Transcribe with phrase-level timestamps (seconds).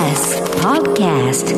[0.00, 1.52] TBS Podcast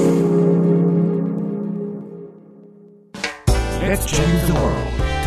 [3.80, 4.74] Let's change the world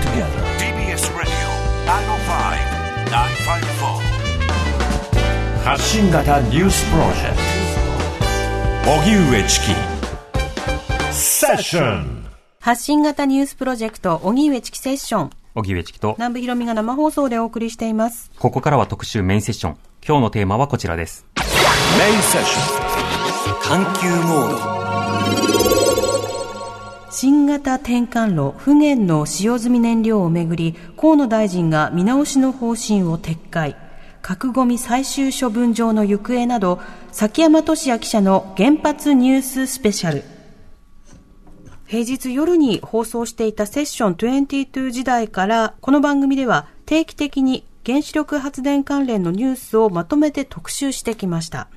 [0.02, 0.42] together.
[0.60, 1.32] TBS Radio
[3.08, 7.38] 905-954発信型ニュースプロジェク
[8.84, 9.68] ト荻上チキ
[11.14, 12.26] セッション
[12.60, 15.30] 発信型ニュースプロジェクト、荻上チキセッション。
[15.54, 18.32] 荻上チキと、南部ひろみが生放送でお送りしています。
[18.40, 19.78] ここからは特集メインセッション。
[20.06, 21.26] 今日のテーマはこちらです。
[21.38, 21.44] メ
[22.12, 22.58] インセッシ
[23.68, 24.50] 環球モー
[27.08, 33.76] ド新型転換炉、不燃の使用済み燃料をめぐり、河野大臣が見直しの方針を撤回。
[34.22, 36.80] 核ゴミ最終処分場の行方など、
[37.12, 40.24] 崎山俊也記者の原発ニューススペシャル。
[41.88, 51.68] 平日夜に放送していたセッション22時台から、この番組では定期的に原子力発電関連のニュースをまとめて特集してきました。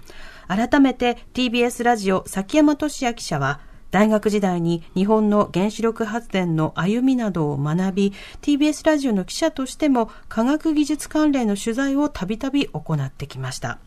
[0.49, 13.79] 改めて TBS ラジオ崎山俊也記者は、大学時代に日本の原子力発電の歩みなどを学び、TBS ラジオの記者としても科学技術関連の取材をたびたび行ってきました。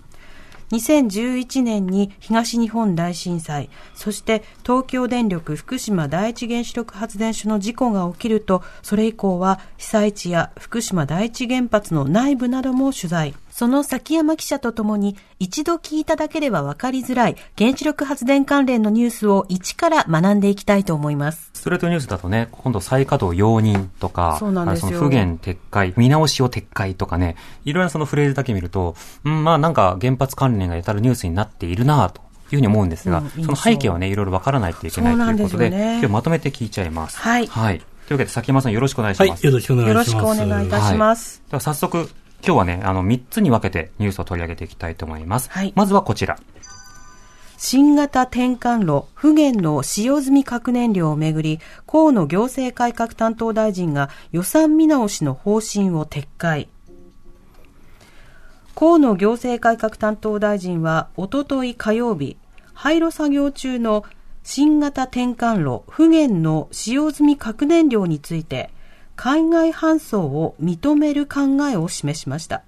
[0.71, 13.33] 2011年に東日本大震災、そして東京電力福島第一原子力発電所の事故が起きると、それ以降は被災地や福島第一原発の内部なども取材。
[13.61, 21.51] その崎山記者とともに一度聞いただけでは分かりづらい原子力発電関連のニュースを一から学んでいきたいと思います。
[21.53, 28.95] ストレートニュースだとね、今度再稼働容認とか、そうなんですよ不減撤回、見直しを撤回とかね、いろいろなそのフレーズだけ見ると、
[29.25, 32.19] うん、まあなんか原発関連が至るニュースになっているなと。
[32.51, 37.19] いうふうに思うんですが、うんその背景はね、いろいろわからないといけないということで、でね今日まとめて聞いちゃいます。
[37.19, 37.77] はいはい。
[37.79, 39.45] というわけで、崎山さんよろしくお願いしはい、ます。
[39.45, 40.11] よろしくお願いします。
[40.11, 41.43] よろしくお願いいたします。
[41.49, 42.09] では早速、
[42.43, 45.49] 今日はね、あの、3つに分けてニュースを取り上げていきたいと思います。
[45.51, 46.37] はいまずはこちら。
[47.57, 56.69] 新型転換炉、不燃の使用済み核燃料をめぐり、河野行政改革担当大臣が予算見直しの方針を撤回。
[58.73, 62.37] 河野行政改革担当大臣は、おととい火曜日、
[62.73, 64.03] 廃炉作業中の
[64.41, 68.71] 新型転換炉、不燃の使用済み核燃料について、
[69.23, 72.63] 海外搬送を認める考えを示しました。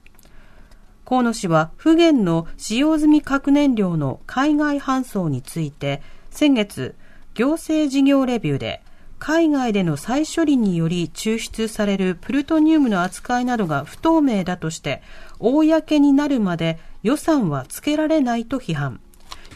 [1.03, 6.93] 河野氏は不燃の使用済み核燃料の海外搬送について先月
[7.33, 8.83] 行政事業レビューで
[9.17, 15.01] 海外での再処理により抽出されるプルトニウムの扱いなどが不透明だとして
[15.39, 18.99] 公になるまで予算はつけられないと批判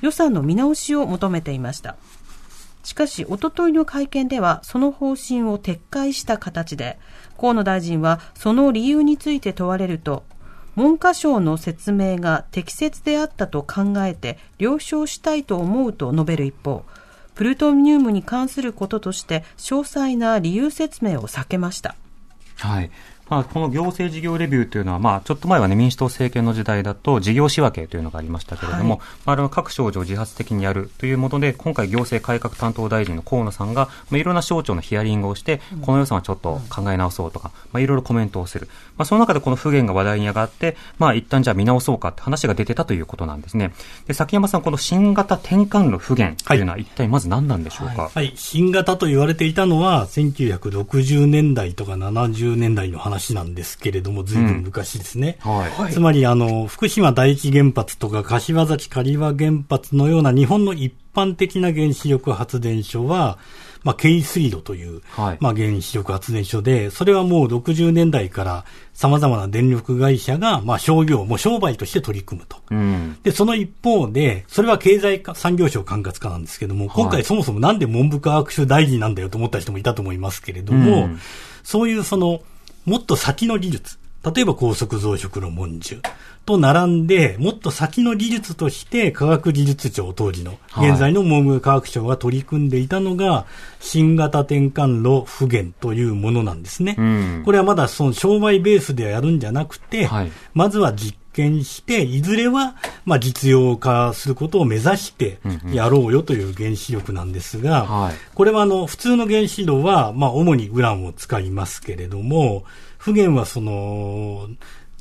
[0.02, 1.96] 予算の見直しを求めていました
[2.88, 6.98] しかし、おとといの会見では、その方針を撤回した形で、
[7.38, 10.24] 河野大臣はその理由について問われると、
[10.78, 16.86] 文科省の説明が適切であったと考えて了承したいと思うと述べる一方、
[17.36, 21.94] プルトニウムに関することとして詳細な理由説明を避けました。
[22.56, 22.92] はい。
[23.30, 29.00] まあ、この行政事業レビューというのは、まあ、ちょっと前はね、民主党政権の時代だと、事業仕分けというのがありましたけれども、はい。
[29.26, 38.68] まあ、あれは各省庁自発的にやるというもので、今回行政改革担当大臣の河野さんが、まあ、いろんな省庁のヒアリングをして、この予算はちょっと考え直そうとか、まあ、いろいろコメントをする。
[38.98, 43.74] まあ、その中でこの不言が話題に上がって、まあ、一旦じゃあ見直そうかって話が出てたということなんですね。
[44.08, 55.38] で、崎山さん、この新型転換の不言というのは一体まず何なんでしょうか、はい、新型と言われていたのは、1960年代とか70年代の話なんですけれども、ずいぶん昔ですね。
[55.42, 55.94] はい。
[55.94, 63.38] つまり、あの、福島第一原発とか柏崎刈羽原発のような日本の一般的な原子力発電所は、
[63.84, 72.58] まあ、軽水炉という、はいまあ、原子力発電所で、それはもう60年代から様々な電力会社が、まあ、商業、もう商売として取り組むと。
[72.70, 73.18] うん。
[73.24, 81.20] で、その一方で、それは経済産業省管轄課なんですけども、今回そもそもなんで文部科学省大臣なんだよと思った人もいたと思いますけれども、うん
[81.68, 82.44] そういうその、
[82.88, 84.00] もっと先の技術、
[84.34, 86.00] 例えば高速増殖の文殊
[86.46, 90.90] と並んで、もっと先の技術として科学技術庁当時の、はい。
[90.92, 93.46] 現在の文部科学省が取り組んでいたのが、
[93.82, 96.96] 新型転換炉不減というものなんですね。
[96.98, 97.42] うん。
[97.44, 100.32] これはまだその商売ベースでやるんじゃなくて、はい。
[100.54, 105.40] まずは実験して、いずれは、まあ、実用化することを目指して
[105.72, 108.16] やろうよという原子力なんですが、はい。
[108.34, 112.64] これはあの、普通の原子炉は、まあ、主にウランを使いますけれども、
[113.08, 114.50] 不減はその、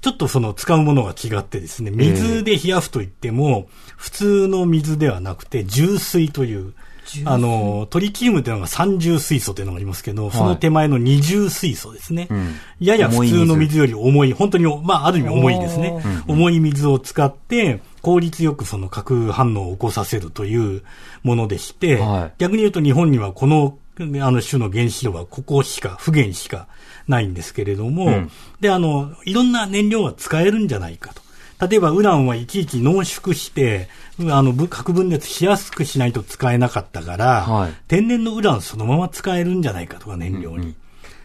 [0.01, 3.67] ちょっとその使うものが違ってですね、水で冷やすといっても、
[3.97, 6.73] 普通の水ではなくて、重水という、
[7.25, 12.29] あの、トリチウムというのが三重水素というのがありますけど、その手前の二重水素ですね。
[12.35, 12.55] ん。
[12.79, 16.01] やや普通の水より重い、本当に、まあ、ある意味重いですね。
[16.29, 20.85] 重い水を使って、効率よくその核反応を起こさせるという
[21.25, 22.33] ものでして、はい。
[22.39, 26.69] 逆に言うと日本にはこの、あの種の原子炉はここしか、不原しか
[27.09, 28.31] ないんですけれども、うん
[28.61, 31.23] で、あの、いろんな燃料が使えるんじゃないかと。
[31.69, 33.89] 例えば、ウランはいちいち濃縮して、
[34.29, 40.75] あの、ぶ核分裂しやすくしないと使えなかったから、はい天然のウランそのまま使えるんじゃないかとか、燃料に。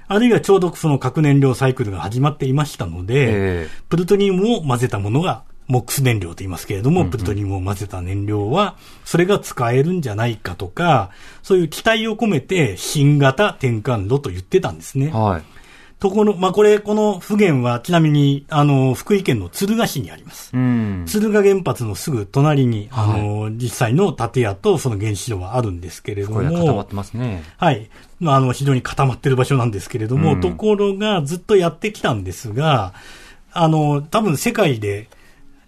[0.07, 8.75] あるいはちょうどその核燃料サイクルが始まっていましたので、ええプルトニウムを混ぜたものが、モックス燃料と言いますけれども、プルトニウムを混ぜた燃料は、
[9.05, 11.11] それが使えるんじゃないかとか、
[11.43, 15.11] そういう期待を込めて、新型転換炉と言ってたんですね。
[15.11, 15.43] はい。
[16.01, 20.49] ところ、まあ、これ、この不原は、ちなみに、あの、福井県の敦賀市にあります。
[20.51, 21.03] うん。
[21.05, 27.43] 敦賀原発のすぐ隣に、あはいの、実際の建屋とその原子炉はあるんですけれどこれ固まっも、てますね。
[27.55, 27.87] はい。
[28.19, 32.95] まあ、あの、非常に固まってる場所なんですけれども、うんところがずっとやってきたんですが、
[33.53, 35.07] あの、多分世界で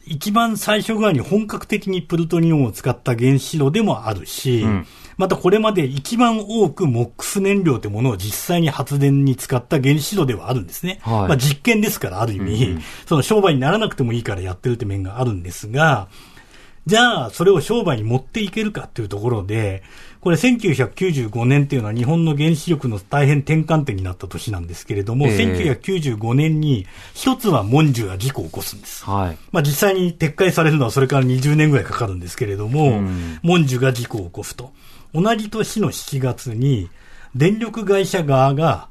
[0.05, 4.87] 一番最初ぐらいに本格的にプルトニウムを使った原子炉でもあるし、うん。
[5.17, 10.99] またこれまで一番多くモックス燃料というものを実際に発電に使った原子炉ではあるんですね。
[11.03, 11.27] はい。
[11.27, 12.81] まあ実験ですから、ある意味、うんうん。
[13.05, 16.07] その商売にならなくてもいいからやってるって面があるんですが、
[16.85, 19.83] じゃあ、それを商売に持っていけるかっていうところで、
[20.23, 25.37] これ1995年っていうのは日本の原子力の大変転換点になった年なんですけれども、ええ
[25.83, 29.03] 1995年に一つはモンジュが事故を起こすんです。
[29.03, 29.37] はい。
[29.51, 34.71] まあ実際に撤回されるのはそれから20年ぐらいかかるんですけれども、うんモンジュが事故を起こすと。
[35.13, 36.89] 同じ年の7月に、
[37.35, 38.87] 電力会社側が、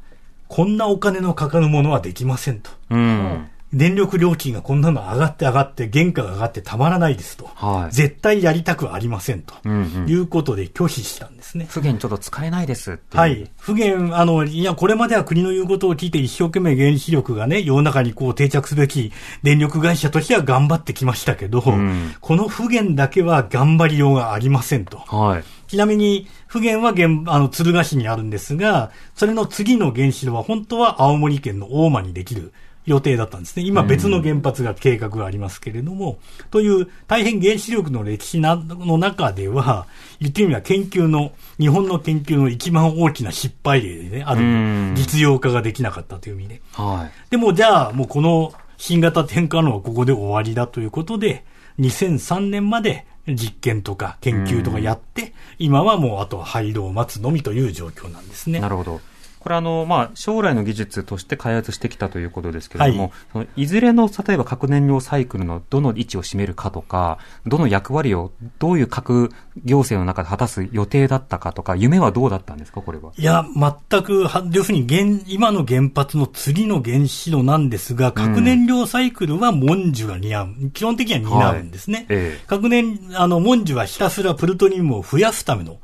[0.48, 2.70] こんなお金のかかるものはできませんと。
[2.90, 3.48] うん。
[3.72, 7.46] 電力料金がこんなの上がって上がって、原価が上がってたまらないですと。
[7.54, 7.94] はい。
[7.94, 9.54] 絶対やりたくありませんと。
[9.64, 11.66] うんうんいうことで拒否したんですね。
[11.68, 13.16] 不原ちょっと使えないですって。
[13.16, 13.50] はい。
[13.58, 24.98] 不原、あの、いや、これまでは国の言うことを聞いて一生懸命原子力がね、世の中にこう定着すべき電力会社としては頑張ってきましたけど、んこの不原だけは頑張りようがありませんと。
[24.98, 25.44] はい。
[25.68, 32.52] ちなみに、不原は原、あの、敦賀市にあるんですが、それの次の原子炉は本当は青森県の大間にできる
[32.84, 33.64] 予定だったんですね。
[33.64, 36.18] 今別の原発が計画がありますけれども、
[36.50, 39.86] という大変原子力の歴史なの中では、
[40.20, 46.62] 言ってみれば研究の、日本の研究の一番大きな失敗例でね、あるうん実用化ができなかったという意味で。
[46.72, 47.30] はい。
[47.30, 51.44] でもじゃあもうこの新型転換炉はここで終わりだということで、
[51.78, 58.58] 2003年まで実験とか研究とかやって、今はもうあとは廃炉を待つのみという状況なんですね。
[58.60, 59.00] なるほど。
[59.42, 68.30] これあの、まあ、将来の技術として開発してきたということですけれども、はいい、そのいずれの、例えば核燃料サイクルのどの位置を占めるかとか、どの役割を、
[68.60, 69.32] どういう核
[69.64, 73.10] 行政の中で果たす予定だったかとか、夢はどうだったんですか、これは？
[73.16, 73.44] いや、
[73.90, 80.70] 全く、は要するに現、今の原発の次の原子炉なんですが、核燃料サイクルはモンジュが担う。
[80.70, 82.06] 基本的には担うんですね。
[82.08, 85.78] ええ核燃、あの、モンジュはひたすらプルトニウムを増やすための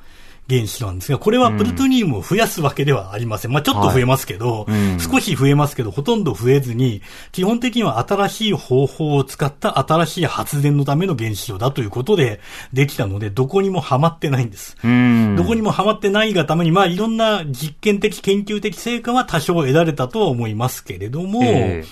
[0.48, 3.52] 原子炉なんですが、これはプルトニウムを増やすわけではありません。
[3.52, 7.02] まあちょっと増えますけど、はいうん少し増えますけど、ほとんど増えずに、
[7.32, 12.40] 基本的には新しい方法を使った新しい発電のための原子炉だということで
[12.72, 14.76] できたので、どこにもハマってないんです。
[14.82, 15.36] うん。
[15.36, 21.84] どこにもハマってないがために、まあいろんな実験的、研究的成果は多少得られたとは思いますけれども、え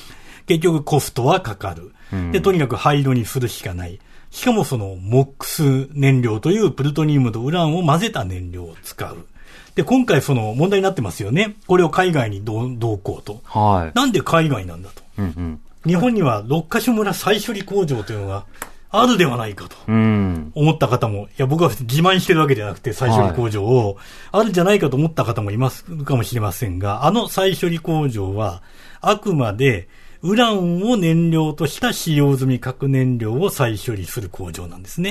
[0.46, 1.92] 結局コストはかかる。
[2.12, 3.98] うんで、とにかく廃炉にするしかない。
[4.36, 9.26] しかもその、モックス燃料というプルトニウムとウランを混ぜた燃料を使う。
[9.74, 11.56] で、今回その問題になってますよね。
[11.66, 13.40] これを海外にどう、どうこうと。
[13.44, 13.98] はい。
[13.98, 15.02] なんで海外なんだと。
[15.16, 15.60] うんうん。
[15.86, 18.44] 日本には六カ所村再処理工場というのが
[18.90, 19.76] あるではないかと。
[19.88, 20.52] うん。
[20.54, 23.96] 思った方も、いや、僕は自慢してるわけじゃなくて、再処理工場を、
[24.32, 28.62] あるんじゃないかと思った方もいますかもしれませんが、あの再処理工場は、
[29.00, 29.88] あくまで、
[30.22, 35.10] ウランを燃料とした使用済み核燃料を再処理する工場なんですね。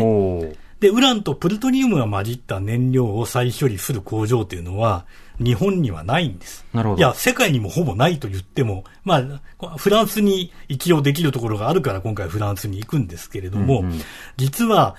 [0.79, 5.05] で、ウランとプルトニウムが混じった燃料を再処理する工場というのは、
[5.39, 6.65] 日本にはないんです。
[6.73, 6.99] なるほど。
[6.99, 14.01] いや、世界にもほぼないと言っても、まあ、フランスに一応できるところがあるから今回フランスに行くんですけれども、うんうん
[14.37, 14.95] 実は、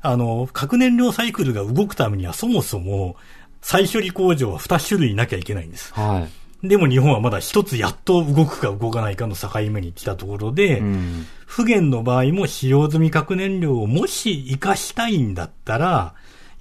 [0.00, 3.16] あの、核燃料サイクルが動くためにはそもそも、
[3.62, 5.94] 再処理工場は2種類なきゃいけないんです。
[5.94, 6.43] はい。
[6.64, 11.26] でも日本はまだ一つやっと動くか動かないかの境目に来たところで、うん。
[11.46, 16.14] 不原の場合も使用済み核燃料をもし活かしたいんだったら、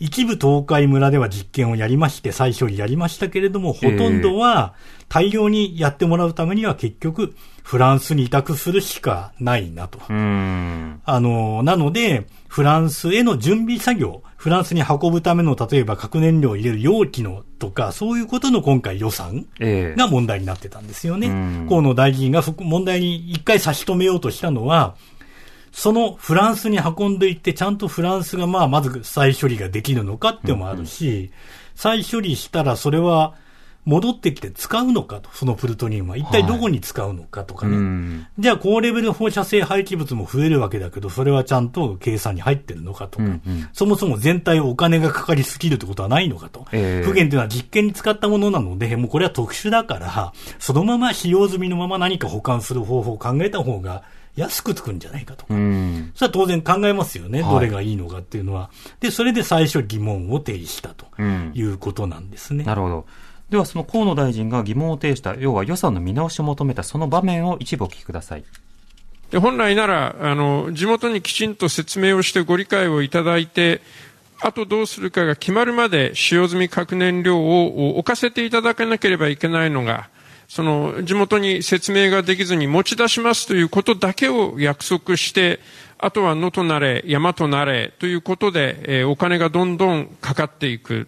[0.04, 4.74] 一部東海村では実験をやりまして、再処理やりましたけれども、ほとんどは
[5.08, 7.34] 大量にやってもらうためには結局、
[7.64, 10.00] フランスに委託するしかないなと。
[10.10, 11.00] うん。
[11.06, 21.28] あの、なので、フランスへの準備作業、フランスに運ぶための、例えば核燃料を入れる容器のとか、そういうことの今回予算ええが問題になってたんですよね。
[21.28, 24.96] うん河野大臣が問題に一回差し止めようとしたのは、
[25.74, 31.32] そのフランスに運んでいって、ちゃんとフランスがまあまず再処理ができるのかってもあるし、
[31.76, 33.34] 再処理したらそれは
[33.86, 36.18] 戻ってきて使うのかと、そのプルトニウムは。
[36.18, 37.76] 一体どこに使うのかとかね。
[37.76, 46.68] うんじゃあ高レベル放射性廃棄物も増えるわけだけど、それはちゃんと計算に入ってるのかとか、うんうんそもそも全体お金がかかりすぎるってことはないのかと。
[46.72, 54.04] ええ不言というのは実験に使ったものなので、もうこれは特殊だから、そのまま使用済みのまま何か保管する方法を考えた方が
[54.36, 55.54] 安くつくんじゃないかとか。
[55.54, 56.12] うん。
[56.16, 57.42] それは当然考えますよね。
[57.42, 58.70] はいどれがいいのかっていうのは。
[59.00, 62.64] で、それで最初疑問を提示したとうんいうことなんですね。
[62.64, 63.06] なるほど。
[63.50, 68.44] では、その河野大臣が疑問を呈した、要は予算の見直しを求めたその場面を一部お聞きください。
[69.30, 73.82] で本来ならあの、地元にきちんと説明をしてご理解をいただいて、
[74.42, 80.10] あとどうするかが決まるまで使用済み核燃料を置かせていただかなければいけないのが、
[80.48, 85.60] その地元に説明ができずに持ち出しますということだけを約束して、
[85.98, 91.08] あとは野となれ、山となれということで、えーお金がどんどんかかっていく。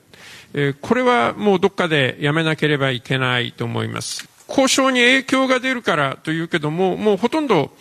[0.53, 4.29] えーこれはもうどっかでやめなければいけないと思います。
[4.47, 7.71] 交渉に影響が出るからというけども、もうほとんど、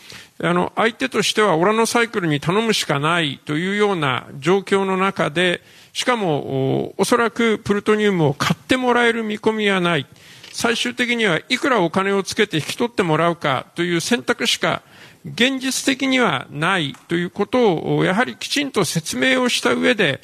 [0.42, 5.61] あの、相手としてはオラノサイクルに頼むしかないというような状況の中で、
[5.92, 10.06] しかも、おおそらくプルトニウムを買ってもらえる見込みはない。
[10.54, 14.82] 最終的にはいくらお金をつけて引き取ってもらうかという選択しか
[15.25, 20.20] 現実的にはないということを、やはりきちんと説明をした上で、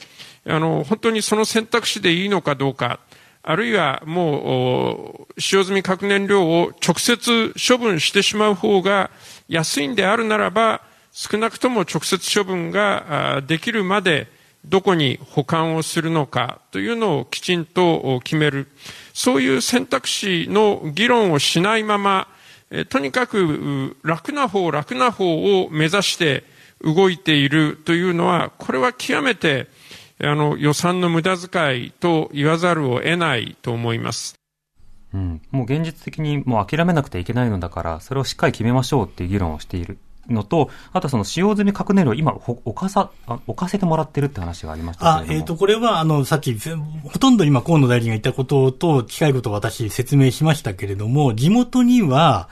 [0.46, 3.00] あの、本当にその選択肢でいいのかどうか、
[3.42, 9.10] あるいはもう、使用済み核燃料を直接処分してしまう方が
[9.48, 14.28] 安いんであるならば、少なくとも直接処分ができるまで、
[14.64, 18.68] どこに保管をするのかというのをきちんと決める。
[19.12, 22.28] そういう選択肢の議論をしないまま、
[22.88, 26.44] とにかく楽な方、楽な方を目指して
[26.82, 29.66] 動いているというのは、これは極めて
[30.22, 34.34] あの予算の無駄遣いと言わざるを得ないと思います。
[35.12, 35.42] うん。
[35.50, 39.98] もう現実的にもう諦めなくてはいけないのだから、それをしっかり決めましょうっていう議論をしている
[40.32, 45.32] のと、あとその使用済み核燃料、今、ほ置かさ、あ置かせてもらってるって話がありましたけれど、も。
[45.32, 46.56] あえっ、と、これは、あの、さっき、
[47.04, 52.48] ほとんど今、河野大臣が言ったことと近いことを私説明しましたけれども、地元には、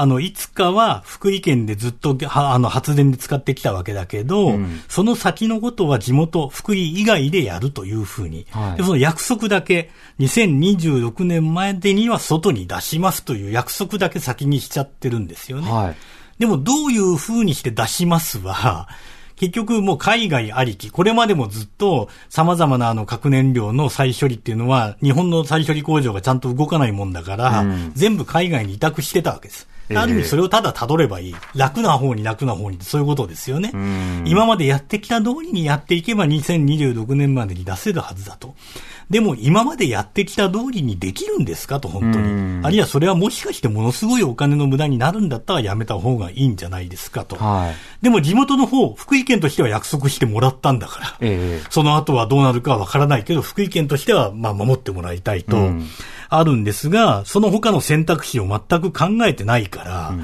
[0.00, 15.68] あの、いつかは福井県でずっと、はあの、発電で使ってきたわけだけど、うんその先のことは地元、福井以外でやるというふうに、はいでその約束だけ、2026年までには外に出しますという約束だけ先にしちゃってるんですよね。
[15.68, 15.96] はい。
[16.38, 18.88] でもどういう風にして出しますは、
[19.36, 29.67] 結局もう海外ありき、これまでもずっと様々なあの核燃料の再処理っていうのは、日本の再処理工場がちゃんと動かないもんだから、うん全部海外に委託してたわけです。
[29.90, 31.34] ええある意味それをただ辿ればいい。
[31.54, 33.70] 楽な方に楽な方にそういうことですよね。
[33.70, 38.54] ん今までやってきた通りにやっていけば2026年までに出せるはずだと。
[39.10, 42.66] でも今までやってきた通りにできるんですかと本当うんに。
[42.66, 47.36] あるいはそれはもしかしてものすごいお金の無駄になるんだったらやめた方がいいんじゃないですかと。
[47.36, 48.04] はい。
[48.04, 51.16] でも地元の方、福井県としては約束してもらったんだから。
[51.20, 55.86] ええその後はどうなるかはわからないけど、福井県としては、まあ、守ってもらいたいとうん、
[56.28, 60.14] あるんですが、その他の選択肢を全く考えてないから、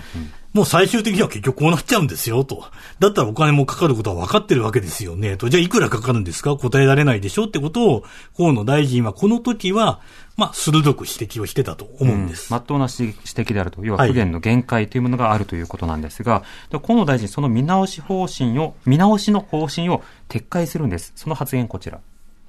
[0.52, 2.64] もう最終的には結局こうなっちゃうんですよ、と。
[3.00, 5.48] だったらお金もかかることは分かってるわけですよね、と。
[5.48, 6.56] じゃあいくらかかるんですか？
[6.56, 8.04] 答えられないでしょってことを、
[8.36, 10.00] 河野大臣はこの時は、
[10.36, 12.52] まあ、鋭く指摘をしてたと思うんです。
[12.52, 21.12] まっとうな指指摘であると、要ははい不言の限界というものがあるということなんですが、で河野大臣、その見直し方針を、見直しの方針を撤回するんです。
[21.16, 21.98] その発言こちら。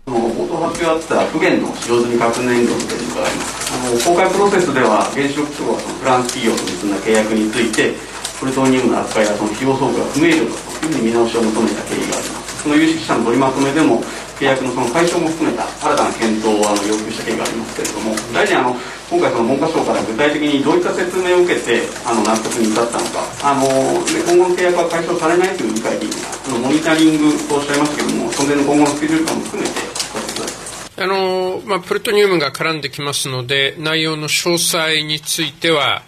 [0.05, 7.97] 冒頭発表あった不言の使用済み核燃料の件に伺いますあの公開プロセスでは原子力庁はそのフランス企業と結んだ契約について
[8.37, 14.05] プルトニウムの扱いやその費用相互が不明瞭だというふうに見直しを求めた経緯がありますその有識者の取りまとめでも
[14.37, 18.77] 契約のその解消も含めた新たな検討をあの要求した経緯がありますけれども大臣あの
[19.09, 36.01] 今回その文科省から具体的にどういった説明を受けてあの納得に至ったのかあの今後の契約は解消されないという理解でいいのかあのモニタリングとおっしゃいましたけれどもその点の今後のスケジュール感も含めてお聞かせくださいあの、まあ、プルトニウムが絡んできますので、内容の詳細については、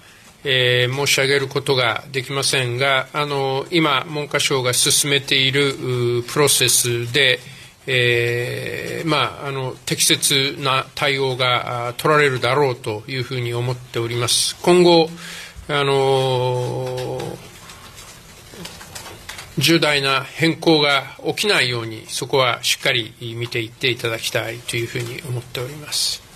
[0.44, 7.39] えー申し上げることができませんが、あの、今、文科省が進めているプロセスで、
[7.86, 14.58] えーまあ、あの適切な対応が取られるだろうというふうに思っております。
[14.62, 15.10] 今後
[15.70, 17.18] あの
[19.58, 26.28] 重大な変更が起きないように、そこはしっかり見ていっていただきたいというふうに思っております。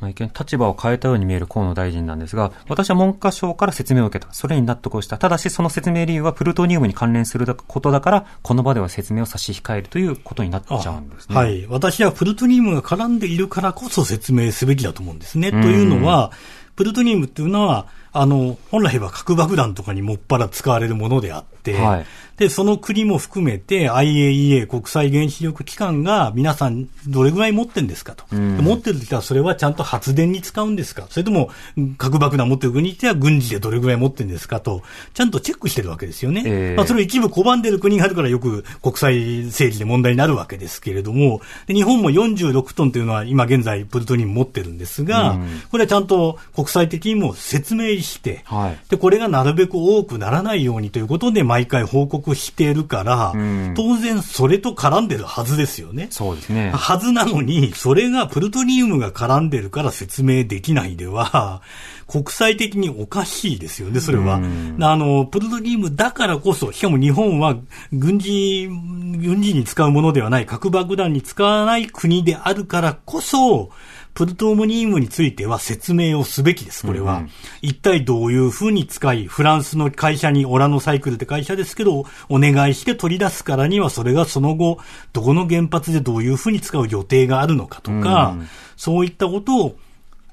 [0.00, 4.32] まあ、一見立場を変えたように見える河野大臣なんですが、私は文科省から説明を受けた。
[4.34, 5.16] それに納得をした。
[5.18, 11.34] ただし、その説明理由はプルトニウムに関連することだから、この場では説明を差し控えるということになっちゃうんですね。
[11.34, 11.66] はい。
[11.66, 15.50] 私はプルトニウムが絡んでいるからこそ説明すべきだと思うんですね。
[15.50, 16.30] というのは、
[16.76, 28.24] プルトニウムっていうのは、あの、本来は核爆弾とかにもっぱら使われるものであって、はいで、その国も含めて IAEA 国際原子力機関が皆さんどれぐらい持ってんですかと。
[28.36, 28.56] ん。
[28.56, 31.06] で持ってるときはそれはちゃんと発電に使うんですか。
[31.08, 34.82] それともうん核爆弾持ってる国にしては軍事でどれぐらい持ってるんですかと、
[35.14, 36.42] ちゃんとチェックしてるわけですよね。
[36.44, 36.76] ええ。
[36.76, 45.62] まあ、それを一部拒んでる国があるからよく国際政治で問題になるわけですけれども、で日本も46トンというのは今現在プルトニウム持ってるんですが、うん。
[45.70, 48.90] これはちゃんと国際的にも説明して、はい。
[48.90, 56.08] で、これがなるべく多くならないようにということで毎回報告しているから、うん当然それと絡んでるはずですよね。
[56.10, 56.70] そうですね。
[56.70, 61.62] はずなのに、それがプルトニウムが絡んでるから説明できないでは、
[62.06, 64.36] 国際的におかしいですよね、それは。
[64.36, 67.56] うんあの、プルトニウムだからこそ、しかも日本は
[67.92, 73.70] 軍事、軍事に使うものではない、核爆弾に使わない国であるからこそ、
[74.16, 77.18] プルトニウムについては説明をすべきです、これは。
[77.18, 77.30] うん
[77.60, 84.78] 一体どういうふうに使い、フランスの会社に、オラノサイクルって会社ですけど、お願いして取り出すからには、それがその後、
[85.12, 89.76] どこの原発でどういうふうに使う予定があるのかとか、うんそういったことを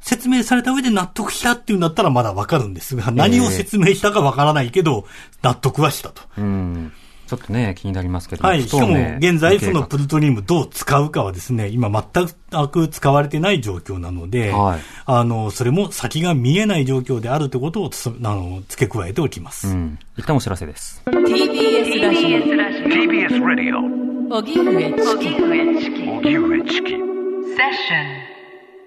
[0.02, 5.06] 説明された上で納得したっていうんだったらまだわかるんですが、何を説明したかわからないけど、
[5.42, 6.22] 納得はしたと。
[6.38, 6.92] うん。
[7.28, 8.64] ちょっとね、気になりますけどはい。
[8.64, 12.28] しかも、現在その計プルトニウムどう使うかはですね、今全
[12.68, 19.68] く使われてない状況なので、はいあの、それも先が見えない状況であるということをつあの付け加えておきます。
[19.68, 20.00] 画うん。
[20.18, 21.02] 一旦お知らせです。
[21.06, 27.14] TBS ラジ TBS Radio オ荻上チキ荻上チキ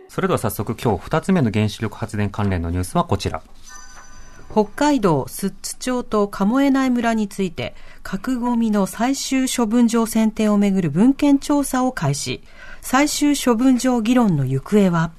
[0.08, 3.42] それでは早速今日二つ目の原子力発電関連のニュースはこちら。
[4.50, 12.42] 北海道寿都町と鴨江内村について核ゴミの最終処分場選定をめぐる文献調査を開始
[12.80, 15.12] 最終処分場議論の行方は？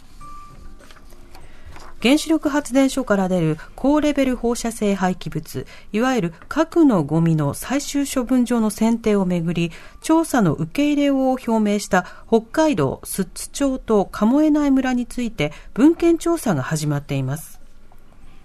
[2.00, 17.57] 原子力発電所から出る高レベル放射性廃棄物、いわゆる核のゴミの最終処分場の選定をめぐり、調査の受け入れを表明した北海道寿都町と鴨江内村について文献調査が始まっています。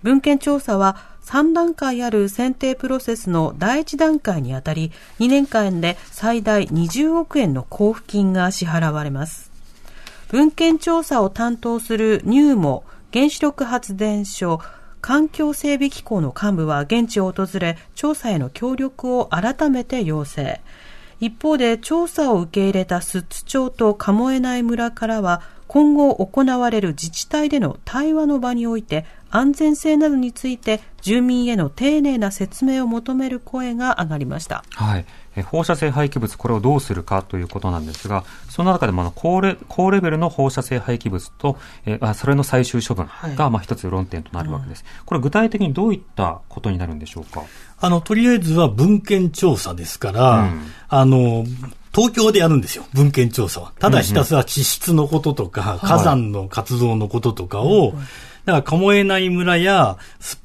[0.03, 9.51] 文献調査は3段階ある選定プロセスの第1段階にあたり、2年間で最大20億円の交付金が支払われます。
[10.31, 14.61] 文献調査を担当するニューモ原子力発電所
[15.03, 20.61] 環境整備機構の幹部は現地を訪れ、調査への協力を改めて要請。
[21.21, 34.64] 一方で調査を受け入れた寿都町と鴨江内村からは今後行われる自治体での対話の場において安全性などについて住民への丁寧な説明を求める声が上がりました。
[34.74, 35.06] はい。
[35.35, 41.56] え放射性廃棄物、これをどうするかということなんですが、その中でもあの高レ高レベルの放射性廃棄物と、
[41.87, 44.85] えあそれの最終処分が、まあ一つ論点となるわけです。
[45.06, 47.44] これ具体的にどういったことになるんでしょうか？
[47.80, 51.46] あの、とりあえずは文献調査ですから、うんあの、
[51.94, 53.72] 東京でやるんですよ、文献調査は。
[53.78, 57.92] ただひたすら地質のこととか、火山の活動のこととかを、
[58.44, 59.98] だから、鴨江内村や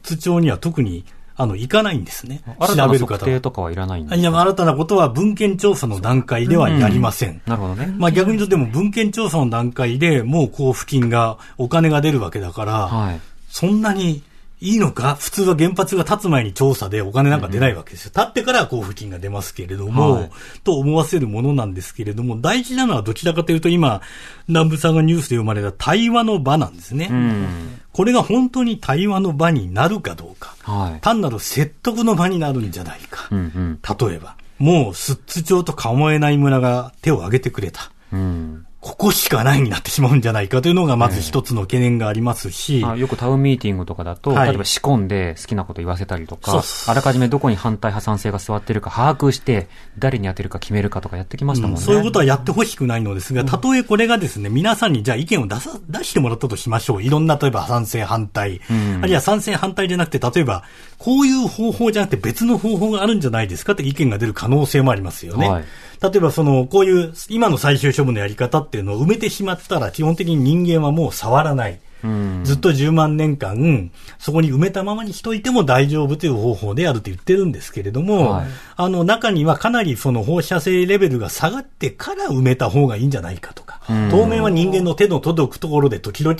[0.03, 1.05] 寿都町には特に、
[1.39, 2.41] あの、行かないんですね。
[2.59, 3.19] 調べる方は。
[3.19, 7.41] 測定とかはいらないんですいや、新たなことは文献調査の段階ではやりません。
[7.45, 7.93] なるほどね。
[7.97, 13.21] まあ逆に言うとでも文献調査の段階でもう交付金が、お金が出るわけだから、はい。
[13.49, 14.23] そんなに
[14.59, 15.15] いいのか？
[15.15, 18.11] 普通は原発が立つ前に調査でお金なんか出ないわけですよ。
[18.15, 20.31] 立ってから交付金が出ますけれども、はい
[20.63, 24.01] と思わせるものなんですけれども、大事なのはどちらかというと今、
[24.47, 27.07] 南部さんがニュースで読まれた対話の場なんですね。
[27.11, 27.79] うん。
[27.93, 30.55] これが本当に対話の場になるかどうか。
[30.63, 31.01] はい。
[31.01, 33.27] 単なる説得の場になるんじゃないか。
[33.31, 33.79] うんうん。
[33.81, 37.91] 例えば、もう、寿都町と鴨江内村が手を挙げてくれた。
[38.11, 38.66] うん。
[38.79, 44.49] ここしかないになってしまうんじゃないかというのがまず一つの懸念がありますし、あよくタウンミーティングとかだと、はい。
[44.49, 51.81] 例えば仕込んで好きなこと言わせたりとかあらかじめどこに反対派賛成が座ってるか把握して、誰に当てるか決めるかとかやってきましたもんね。
[51.81, 57.03] そういうことはやってほしくないのですが、たとえこれがですね、皆さんにじゃあ意見を出さ、出してもらったとしましょう。
[57.03, 58.99] いろんな、例えば賛成反対、ん。
[59.01, 60.63] あるいは賛成反対じゃなくて、例えば、
[60.99, 65.49] こういう方法じゃなくて別の方法があるんじゃないですかって意見が出る可能性もありますよね。
[65.49, 65.65] はい
[66.01, 71.79] 例えば、その、こういう、今の最終処分のやり方っていうのを埋めてしまったら、基本的に人間はもう触らない。
[72.03, 72.41] うん。
[72.43, 78.47] ずっと10万年間、そこに埋めたままにしといても大丈夫という方法であると言ってるんですけれども、はい
[78.79, 83.81] あの中にはかなりその放射性レベルが下がってから埋めた方がいいんじゃないかとか、
[84.11, 86.37] 当面は人間の手の届くところで時々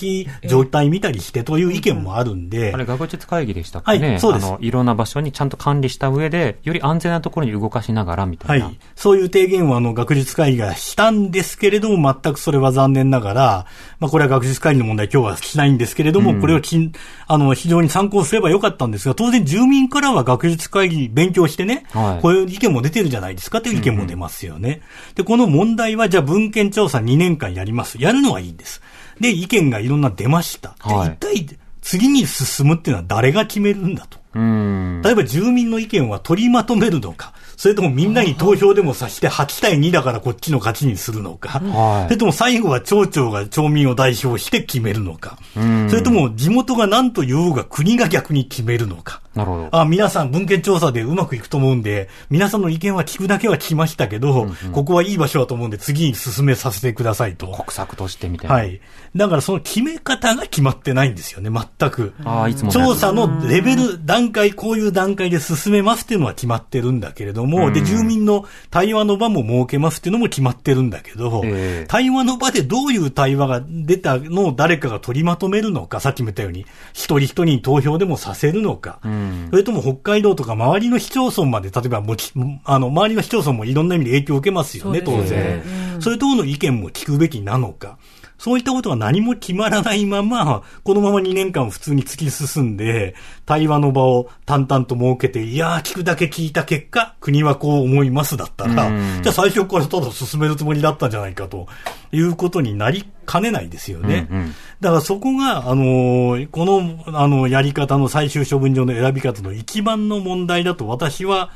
[0.47, 8.65] 状態見たりしてという意見もあるんで、あれ、学術会議でしたっけね、はいそうですあのいろんな場所にちゃんと管理した上で、より安全なところに動かしながらみたいな。
[8.65, 8.79] はい。
[8.95, 13.65] そういう提言は、あの、学術会議がしたんですけれども、全くそれは残念ながら、
[13.99, 16.91] まあ、これは学術会議の問題、今日はしないんですけれども、これをきん、
[17.27, 24.81] あの、非常に参考すればよかったんですが、当然住民からは学術会議勉強してね、はいこういう意見も出てるじゃないですかという意見も出ますよね。
[25.15, 28.01] で、この問題は、じゃあ文献調査2年間やります。
[28.01, 28.81] やるのはいいんです。
[29.19, 30.75] で、意見がいろんな出ました。
[30.87, 34.19] で、はい一体、次に進むっていうのは誰が決めるんだと。
[34.37, 35.01] うん。
[35.03, 49.21] 例えば住民の意見は取りまとめるのか、それともみんなに投票でもさして8対2だからこっちの勝ちにするのか、はいそれとも最後は町長が町民を代表して決めるのか、んそれとも地元が何と言おうが国が逆に決めるのか。
[49.37, 49.69] なるほど。
[49.71, 57.47] あ、皆さん文献調査でうまくいくと思うんで、皆さんの意見は聞くだけは聞きましたけど、ここはいい場所だと思うんで次に進めさせてくださいと。
[57.47, 58.55] 国策としてみたいな。
[58.55, 58.81] はい。
[59.15, 62.13] だからその決め方が決まってないんですよね、全く。
[62.23, 71.85] ああ、いつも調査のレベル、段階、こういう段階で進めますっていうのは決まってるんだけれども、で、住民の対話の場も設けますっていうのも決まってるんだけど、ええ。
[71.87, 79.47] 対話の場でどういう対話が出たのを誰かが取りまとめるのか、さっきも言ったように、一人一人に投票でもさせるのか、ん。
[79.49, 85.61] それとも北海道とか周りの市町村まで、例えばもち、あの、周りの市町村もいろんな意味で影響を受けますよね、当然。
[85.99, 87.97] そういうところの意見も聞くべきなのか。
[88.37, 101.67] そういったことが何も決まらないまま、このまま2年間普通に突き進んで、対話の場を淡々と設けて、いやー、聞くだけ聞いた結果、国はこう思いますだったら、うんじゃあ最初からただ進めるつもりだったんじゃないかと
[102.11, 104.27] いうことになりかねないですよね。
[104.29, 111.49] うんうんだからそこが、あのーこの、あの、やり方の最終処分場の選び方の一番の問題だと私は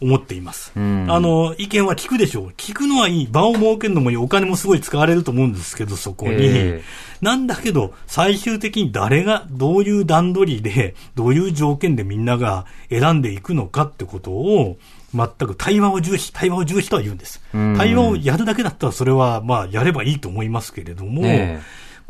[0.00, 0.72] 思っています。
[0.78, 2.46] んあの、意見は聞くでしょう。
[2.56, 3.28] 聞くのはいい。
[3.30, 4.16] 場を設けるのもいい。
[4.16, 6.36] お金もすごい使われると思うんですけど、そこに。
[6.38, 6.82] え
[7.20, 14.78] なんだけど、最終的に誰がどういう段取りで、どういう条件でみんなが選んでいくのかってことを、
[15.14, 17.42] 全く対話を重視、対話を重視とは言うんです。
[17.52, 21.60] うん対話をやるだけだったらそれは、まあ、やればいいと思いますけれども、ね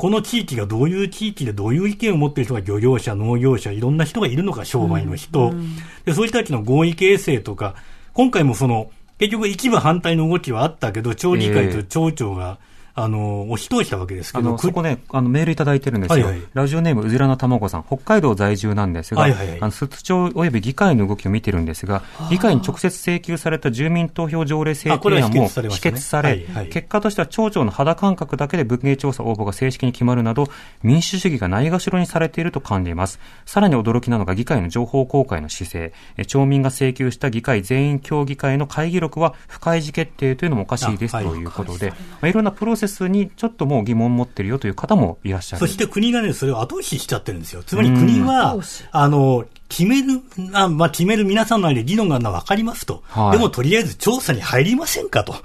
[0.01, 5.53] この地域がどういう地域でどういう意見を持っている人が漁業者、農業者、いろんな人がいるのか、商売の人。
[6.05, 7.75] でそういう人たちの合意形成とか、
[8.13, 12.57] 今回もその、結局一部反対の動きはあったけど、町議会と町長が、
[12.93, 16.25] あの、押し通したわけですけど、あの、そこね、あの、メールいただいてるんですよ。
[16.25, 17.83] はいはいラジオネーム、うずらの卵さん。
[17.83, 30.47] 北海道在住なんですが、はいはいはいあの、寿都町及び議会の動きを見てるんですが、議会に直接請求された住民投票条例制定案も否決され結果としては町長の肌感覚だけで文芸調査応募が正式に決まるなど、
[30.83, 33.19] 民主主義がないがしろにされていると感じます。
[33.45, 35.93] さらに驚きなのが議会の情報公開の姿勢。
[36.17, 45.59] え町民が請求した議会全員協議会の会議録は不開示決定というのもおかしいですということで、まあ、いろんなプロセスにちょっともう疑問を持ってるよという方もいらっしゃる。
[45.59, 47.63] そして国がね、それを後押ししちゃってるんですよ。
[47.63, 48.57] つまり国は、
[48.91, 50.21] あの、決める、
[50.53, 53.03] あまあ、決める皆さんの間で議論があるのは分かりますと。
[53.07, 55.35] はいでも、とりあえず調査に入りませんかと。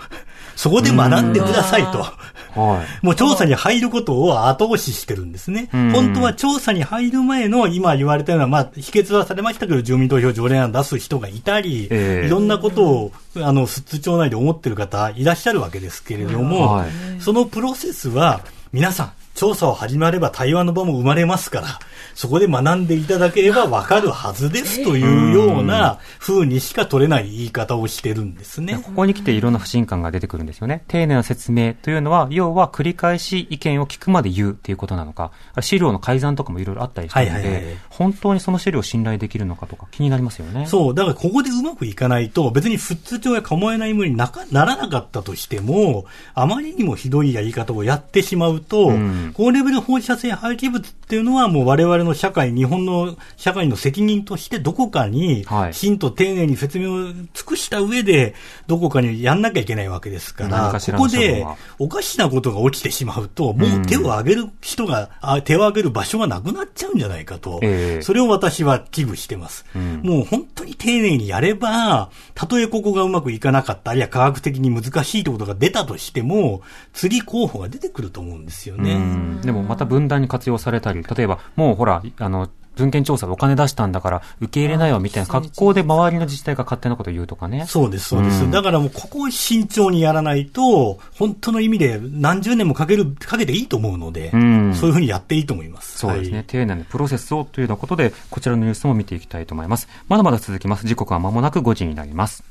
[0.57, 1.99] そこで学んでくださいと。
[1.99, 3.07] はい。
[3.07, 5.69] もう調査に入ることを後押ししてるんですね。
[5.73, 16.91] うん本当は調査に入る前の今言われたような、まあ、否決はされましたけど、住民投票条例案出す人がいたり、ええいろんなことを、あの、寿都町内で思ってる方いらっしゃるわけですけれども、はい
[17.21, 18.41] そのプロセスは、
[18.73, 21.79] 皆さん、調査を始まれば対話の場も生まれますから、
[22.15, 28.81] そこで学んでいただければわかるはずですというような風にしか取れない言い方をしてるんですね。
[28.83, 30.83] ここに来ていろんな不信感が出てくるんですよね。
[30.89, 40.67] 丁寧な説明というのは、要は繰り返し意見を聞くまで言うっていうことなのか、資料の改ざんとかもいろいろあったりしたので、はいはいはい本当にその資料を信頼できるのかとか気になりますよね。
[40.67, 58.35] そう、だからここでうまくいかないと、別に富津町や構えない無理になかならなかったとしても、あまりにもひどいやり方をやってしまうと、うん高レベル放射性廃棄物っていうのはもう我々の社会、日本の社会の責任としてどこかにはい、きちんと丁寧に説明を尽くした上で、
[58.67, 61.47] どこかにやんなきゃいけないわけですから、ここで
[61.79, 68.03] おかしなことが起きてしまうと、もう手を挙げる人が、あ手を挙げる場所がなくなっちゃうんじゃないかと、ええ。
[68.03, 69.65] それを私は危惧してます。
[69.79, 70.03] ん。
[70.03, 78.99] もう本当に丁寧にやれば、たとえここがうまくいかなかった、あるいは科学的に難しいってことが出たとしても、次候補が出てくると思うんですようね。
[78.99, 79.41] ん。
[79.41, 87.65] でもまた分断に活用されたり、例えばもうほら、あの、文献調査でお金出したんだから受け入れないよみたいな格好で周りの自治体が勝手なことを言うとかね。
[87.67, 88.45] そうです、そうです。
[88.45, 95.99] うんだからもうここを慎重にやらないと、本当の意味で何十年もかける、かけていいと思うので、うんそういうふうにやっていいと思います。
[95.99, 96.37] そうですね。
[96.39, 99.89] はい丁寧なプロセスをというようなことで、こちらのニュースも見ていきたいと思います。
[100.09, 100.87] まだまだ続きます。
[100.87, 102.45] 時刻は間もなく5時になります。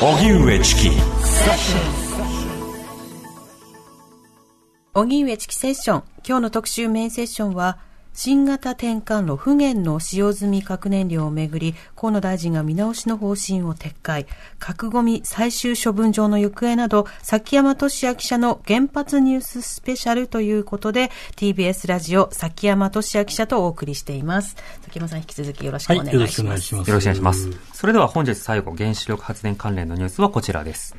[0.00, 0.90] 荻上チキ
[4.94, 6.02] 荻上チキセッション。
[6.24, 7.78] 今日の特集メインセッションは、
[8.12, 14.26] 新型転換炉不燃の使用済み核燃料をめぐり、河野大臣が見直しの方針を撤回、
[14.60, 24.54] 核ゴミ最終処分場の行方など、崎山俊也記者の原発ニューススペシャルということで、TBS ラジオ崎山俊也記者とお送りしています。
[24.82, 26.14] 崎山さん引き続きよろしくお願いします。
[26.14, 26.88] よろしくお願いします。
[26.88, 27.50] よろしくお願いします。
[27.72, 30.94] それでは本日最後、原子力発電関連のニュースはこちらです。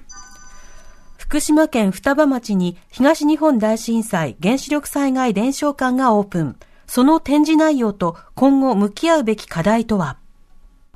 [1.28, 6.56] 福島県双葉町に東日本大震災原子力災害伝承館がオープン。
[6.86, 10.18] その展示内容と今後向き合うべき課題とは？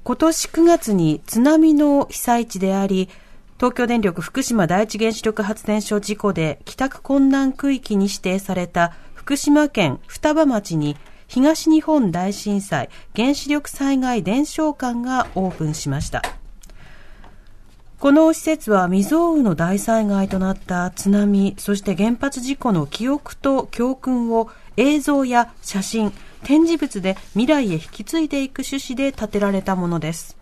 [0.03, 3.09] 今年9月に津波の被災地であり、
[3.57, 16.21] 東京電力福島第一原子力発電所事故で帰宅困難区域に指定された福島県双葉町に東日本大震災原子力災害伝承館がオープンしました。
[17.99, 26.13] この施設は未曾有の大災害となった津波、そして原発事故の記憶と教訓を映像や写真、
[26.45, 30.38] 展示物で未来へ引き継いでいく趣旨で建てられたものです。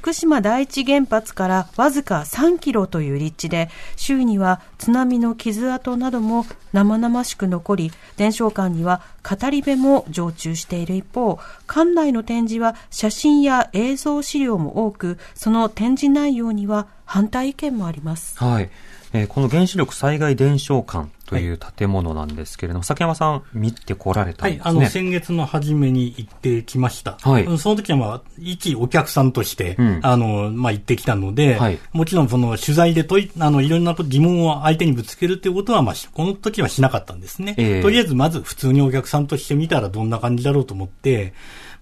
[0.00, 18.38] 福島第一原発からわずか3キロという立地で、周囲には津波の傷跡なども生々しく残り、伝承館には語り部も常駐している一方、館内の展示は写真や映像資料も多く、その展示内容には反対意見もあります。
[18.38, 18.70] はい。
[19.12, 24.70] えこの原子力災害伝承館という建物なんですけれども、崎山さん見てこられたはい、んですね。
[24.70, 27.18] あの、先月の初めに行ってきました。
[27.20, 37.54] はいうんその時はまあ、一お客さんとして、うんあの、まあ行ってきたので、はいもちろんその取材で問い、あの、いろんな疑問を相手にぶつけるっていうことは、まあ、しこの時はしなかったんですね。
[37.58, 41.32] ええとりあえずまず普通にお客さんとして見たらどんな感じだろうと思って、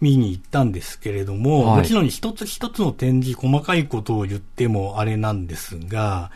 [0.00, 6.30] 見に行ったんですけれども、はいもちろん一つ一つの展示、細かいことを言ってもあれなんですが、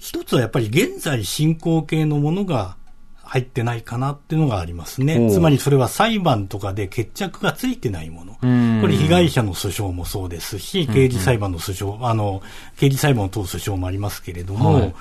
[0.00, 2.76] 一つはやっぱり現在進行形のものが
[3.22, 5.14] 入ってないかなっていうのがありますおね。
[5.26, 8.38] うつまりそれは裁判とかで決着がついてないもの。
[8.42, 12.42] うんこれ被害者の訴訟もそうですし、刑事裁判の訴訟、あの、
[12.78, 14.94] 刑事裁判を通す訴訟もありますけれども、はい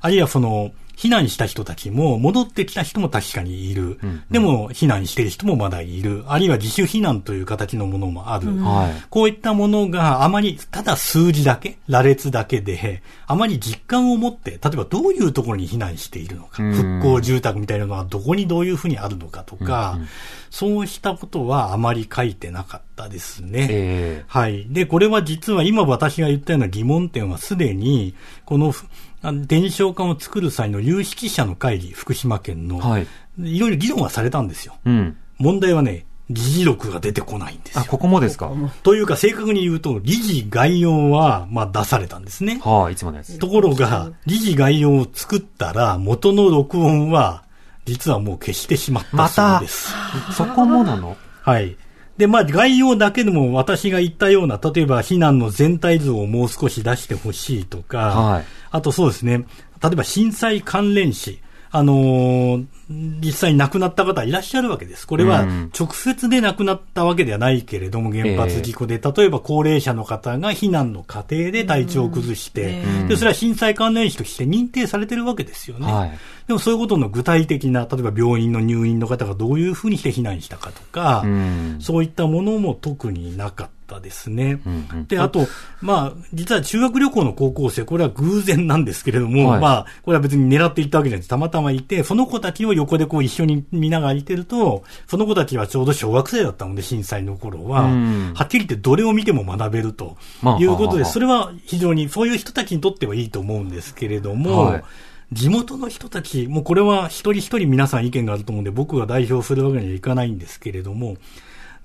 [0.00, 3.98] あるいはその、避難した人たちも、戻ってきた人も確かにいる。
[4.02, 6.24] うんでも、避難している人もまだいる。
[6.26, 8.48] あるいは自主避難という形のものもある。
[8.62, 9.02] はい。
[9.10, 20.08] こういったものがあまり、ただ数字だけ、羅列だけで、あまり実感を持って、例えばどういうところに避難しているのか、うん復興住宅みたいなのはどこにどういうふうにあるのかとか、うんうん
[20.56, 23.66] そうしたことはあまり書いてなかったですね。
[23.70, 24.66] えはい。
[24.70, 28.14] で、これは実は今私が言ったような疑問点はすでに、
[28.46, 28.72] この
[29.22, 33.06] 伝承館を作る際の有識者の会議、福島県の、えはい。
[33.38, 34.76] いろいろ議論はされたんですよ。
[34.84, 35.16] うん。
[35.38, 37.88] 問題はね、議事録が出てこないんですよあ、。
[37.88, 38.50] ここもですか？
[38.82, 42.60] というか、正確に言うと、理事概要は、まあ、出されたんですね。
[42.64, 43.38] はい、いつものやつ。
[43.38, 47.44] ところが、理事概要を作ったら、元の録音は、
[47.84, 49.92] 実はもう消してしまったそうです。
[50.32, 51.16] そこもなの？
[51.42, 51.76] はい。
[52.16, 58.44] で、まあ、概要だけでも私が言ったような、例えば避難の全体像をもう少し出してほしいとか、はい
[58.76, 59.46] あとそうですね、
[59.82, 65.08] 例えば震災関連死、あのー実際に亡くなった方いらっしゃるわけです。
[65.08, 65.70] これはうん。
[65.76, 73.08] 直接で亡くなったわけではないけれども、原発事故で、例えば高齢者の方が避難の過程で体調を崩して、うん。
[73.08, 75.92] で、それは震災関連死として認定されてるわけですよね。
[75.92, 76.18] はい。
[76.46, 81.76] でもそういうことの具体的な、例えば病院の入院の方がどういうふうにして避難したかとか、うん。
[81.80, 84.60] そういったものも特になかったですね。
[84.66, 85.06] うんうん。
[85.06, 85.46] で、あと、
[85.80, 89.60] まあ、実は修学旅行の高校生、これは偶然なんですけれども、はい。
[89.60, 98.32] まあ、これは別に狙っていったわけじゃなくて、たまたまいて、その子たちを横でこう一緒に見ながらいてると、その子たちはちょうど小学生だったので、震災の頃は、うん。
[98.34, 100.16] はっきり言ってどれを見ても学べると。
[100.42, 104.84] まあいうことで、それは非常に、そういう人たちにとってはいいと思うんですけれども、はい。
[105.32, 111.16] 地元の人たち、もうこれは一人一人皆さん意見があると思うんで、僕が代表するわけにはいかないんですけれども、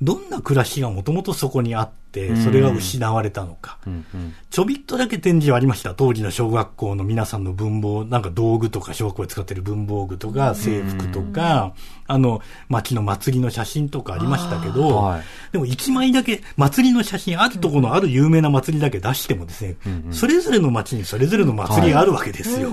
[0.01, 3.77] どんな暮らしがもともとそこにあって、それが失われたのか。
[3.85, 4.33] うんうん。
[4.49, 5.93] ちょびっとだけ展示はありました。
[5.93, 11.73] 当時の小学校の皆さんの文房、なんか道具とか、小学校で使ってる文房具とか、制服とか、
[12.07, 19.75] あの、街の祭りの写真とかありましたけど、はいでも一枚だけ、祭りの写真、あるところのある有名な祭りだけ出してもですね、
[20.11, 22.71] それぞれの街にそれぞれの祭りがあるわけですよ。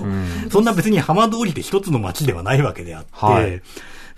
[0.49, 3.61] そんな別に浜通りって一つの街ではないわけであって、はい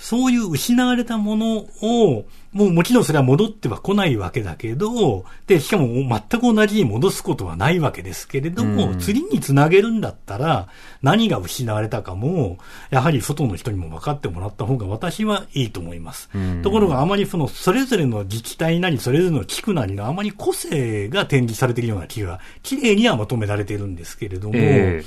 [0.02, 9.00] そういう失われたものを、もうもちろんそれは戻っては来ないわけだけど、で、しかも全く同じに戻すことはないわけですけれども、うん。
[9.00, 10.68] 次につなげるんだったら、
[11.04, 12.58] 何が失われたかも、
[12.90, 16.32] やはり外の人にも分かってもらった方が私はいいと思います。
[16.34, 16.62] うん。
[16.64, 25.04] ところがあまりその、それぞれの自治体なり、それぞれの地区なりのあまり個性が展示されているような気が、綺麗にはまとめられているんですけれども、え。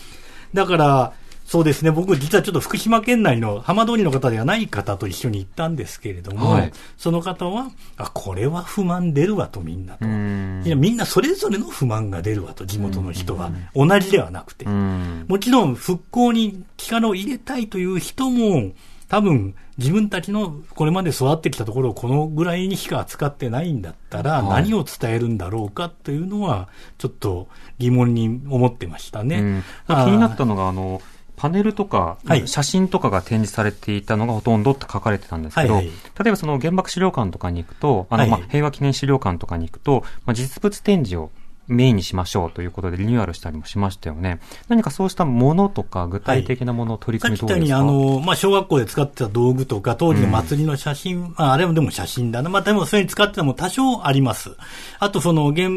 [0.55, 1.13] だから、
[1.45, 1.91] そうですね。
[1.91, 10.07] 僕、実はちょっと福島県内の浜通りの方ではない方と一緒に行ったんですけれども、はいその方は、あ、これは不満出るわと、みんなと。
[10.07, 13.53] んいや、みんなそれぞれの不満が出るわと、地元の人は。
[13.75, 14.65] 同じではなくて。
[14.65, 15.27] うん。
[15.29, 18.73] もちろん、復興に力を入れたいという人も、
[19.09, 29.37] 多分、自分たちのこれまで育ってきたところをこのぐらいにしか扱ってないんだったら、はい何を伝えるんだろうかというのは、ちょっと疑問に思ってましたね。
[29.41, 31.03] うん気になったのが、あの、
[31.37, 32.47] パネルとか、はい。
[32.47, 35.95] 写真とかが展示されていたのがほとんどって書かれてたんですけど、はいはい。
[36.23, 41.31] 例えばその原爆資料館とかに行くと、あの、はいまあ、平和記念資料館とかに行くと、まあ、実物展示を
[41.67, 44.41] メインにしましょうということでリニューアルしたりもしましたよね。
[44.69, 52.51] 何かそうしたものとか具体的なものを取りさっ組みどうですか、き言ったように、あの、まあ、小学校で使ってた道具とか、当時の祭りの写真、まあ、あれもでも写真だな。
[52.51, 54.57] まあ、でもそれに使ってたのも多少あります。
[54.99, 55.69] あと、その原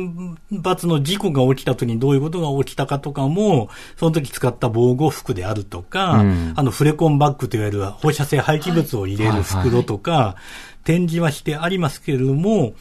[0.63, 10.35] 発の事故が起きた時にどういうことが起きたかとかも、その時使った防護服であるとか、うんあの、フレコンバッグといわれる放射性廃棄物を入れる袋とか、
[10.83, 12.73] 展示はしてありますけれども、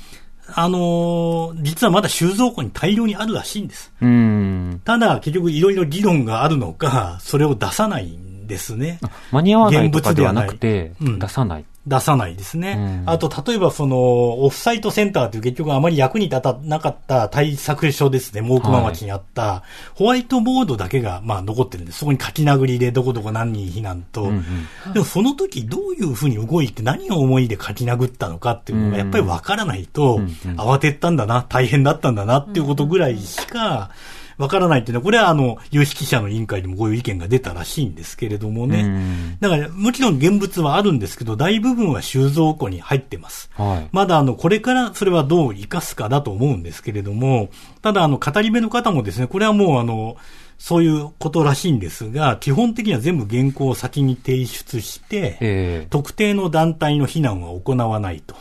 [0.54, 3.92] あの実はまだ収蔵庫に大量にあるらしいんです。
[4.00, 4.80] うん。
[4.84, 9.00] ただ、結局いろいろ議論があるのか、それを出さないんですね。
[9.32, 11.64] 間に合わないとかではなくて、出さない。
[11.86, 12.76] 出さないですね。
[12.78, 13.96] うんあと、例えばその、
[14.44, 19.62] オフサイトセンターという結局あまり役に立たなかった対策書ですね、大熊町にあった、
[19.94, 22.00] ホワイトボードだけが、まあ、残ってるんです。
[22.00, 24.24] そこに書き殴りでどこどこ何人避難と。
[24.24, 24.46] うんうん
[24.92, 33.90] でもその時どういうふうに動いて何を思いで書き殴ったのかっていうのがやっぱりわからないと、うんうん慌てったんだな、大変だったんだなっていうことぐらいしか、
[34.38, 38.82] わからないっていうのは、これはあの、有識者の委員会でもこういう意見が出たらしいんですけれどもね。
[38.82, 43.50] うんだから、もちろん現物はあるんですけど、大部分は収蔵庫に入ってます。
[43.54, 43.88] はい。
[43.92, 47.48] まだあの、これからそれはどう活かすかだと思うんですけれども、
[47.82, 50.16] ただあの、語り部の方もですね、これはもうあの、
[50.58, 58.34] そういうことらしいんですが、基本的には全部原稿を先に提出して、ええ特定の団体の非難は行わないと。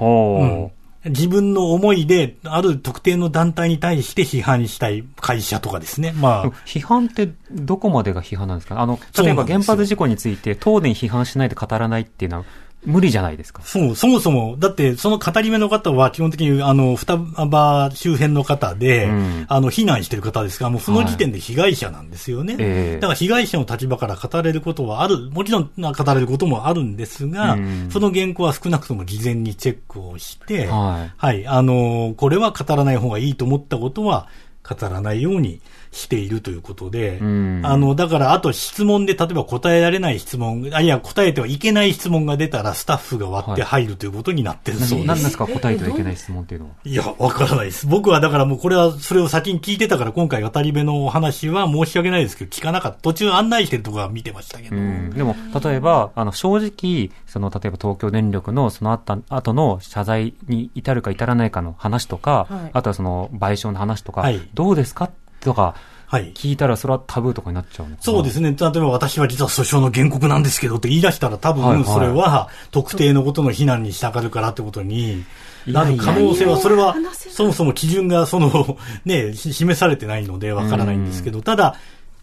[0.00, 0.70] うん
[1.06, 6.12] 自分の思いで、ある特定の団体に対して批判したい会社とかですね。
[6.12, 8.80] まあ、批判ってどこまでが批判なんですか？
[8.80, 12.44] あの、例えば原発事故について東電批判しないで語らないっていうのは
[12.86, 13.62] 無理じゃないですか。
[13.62, 19.46] そう、そもそも、だって、その語り目の方は基本的に、あの、双葉周辺の方で、うん。
[19.48, 22.56] あの、避難してる方ですから、もうその時点で被害者なんですよね。
[22.60, 23.00] ええ。
[23.00, 27.88] だから被害者の立場から語れることはある、もちろんな語れることもあるんですが、うん。
[27.90, 31.12] その原稿は少なくとも事前にチェックをして、はい。
[31.16, 34.28] はい、あの、これは語らない方がいいと思ったことは、
[34.68, 35.60] 語らないように
[35.96, 45.08] しているということで、うんあの、だから、あと質問で、例えば答えられない質問、あるいは答えてはいけない質問が出たら、スタッフが割って入るということになってるそうです。
[45.08, 46.72] 何ですか答えてはいけない質問っていうのは？
[46.84, 47.86] いや、わからないです。
[47.86, 52.98] 僕はだからもうこれは、それを先に聞いてたから、今回語り部のお話は申し訳ないですけど、聞かなかった。
[53.00, 54.76] 途中案内してるとこは見てましたけど。
[54.76, 65.10] うん、でも、例えば、あの、正直、その、例えば東京電力のそのあった後の謝罪に至るか至らないかの話とか、はいあとはその賠償の話とか、はいどうですか？
[65.46, 65.74] とか、
[66.06, 66.32] はい。
[66.34, 68.54] 聞いたらそれはタブーとかになっちゃうそうですね。
[68.58, 75.24] 例えば私は実は訴訟の原告なんですけどって言い出したら多分それは特定のことの非難に従うからってことに
[75.66, 81.76] なる可能性は、それはそもそも基準がその ね、し示されてないのでわからないんですけど、ただ、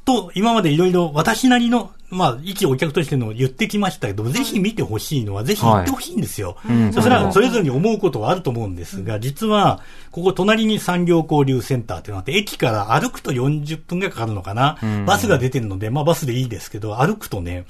[0.05, 6.57] と、今までいろいろ私なりの、まあ、一お客としての言ってきましたけど、ぜひ見てほしいのは、ぜひ言ってほしいんですよ。
[6.69, 14.77] うんそれはそれぞれに思うことはあると思うんですが、実は、ここ隣に産業交流センターっていうのがあって、駅から歩くと40分がかかるのかな。
[14.85, 15.05] ん。
[15.05, 17.65] バスが出てるので、まあバスでいいですけど、歩くとね、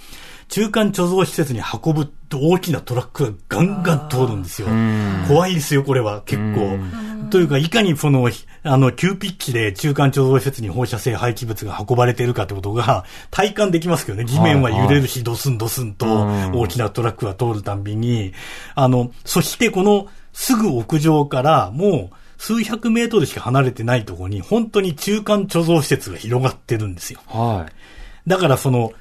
[0.49, 4.67] 中間貯蔵施設に運ぶと大きなトラックがガンガン通るんですよ。
[5.27, 6.77] 怖いですよ、これは、結構。
[7.29, 8.29] というか、いかにその、
[8.63, 14.25] あの、急ピッチで中間貯蔵施設に放射性廃棄物が運ばれているかということが体感できますけどね。
[14.25, 18.33] 地面は揺れるし、ドスンドスンとうん大きなトラックが通るたんびに、
[18.75, 27.19] あの、そしてこのすぐ屋上からもう数百メートルしか離れてないところに本当に中間貯蔵施設が広がってるんですよ。
[27.27, 28.29] はい。
[28.29, 28.93] だからその、